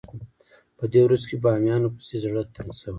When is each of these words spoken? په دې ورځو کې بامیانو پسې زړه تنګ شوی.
په 0.77 0.83
دې 0.91 0.99
ورځو 1.03 1.27
کې 1.29 1.37
بامیانو 1.43 1.93
پسې 1.95 2.15
زړه 2.23 2.41
تنګ 2.55 2.71
شوی. 2.79 2.89